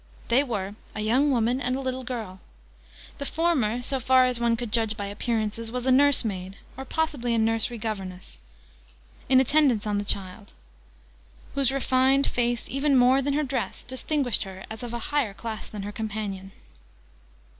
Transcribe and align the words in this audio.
They 0.29 0.43
were 0.43 0.73
a 0.95 0.99
young 1.01 1.29
woman 1.29 1.61
and 1.61 1.75
a 1.75 1.79
little 1.79 2.03
girl: 2.03 2.39
the 3.19 3.25
former, 3.27 3.83
so 3.83 3.99
far 3.99 4.25
as 4.25 4.39
one 4.39 4.57
could 4.57 4.71
judge 4.71 4.97
by 4.97 5.05
appearances, 5.05 5.71
was 5.71 5.85
a 5.85 5.91
nursemaid, 5.91 6.57
or 6.75 6.85
possibly 6.85 7.35
a 7.35 7.37
nursery 7.37 7.77
governess, 7.77 8.39
in 9.29 9.39
attendance 9.39 9.85
on 9.85 9.99
the 9.99 10.03
child, 10.03 10.55
whose 11.53 11.71
refined 11.71 12.25
face, 12.25 12.67
even 12.67 12.97
more 12.97 13.21
than 13.21 13.35
her 13.35 13.43
dress, 13.43 13.83
distinguished 13.83 14.41
her 14.41 14.65
as 14.71 14.81
of 14.81 14.91
a 14.91 14.97
higher 15.13 15.35
class 15.35 15.69
than 15.69 15.83
her 15.83 15.91
companion. 15.91 16.51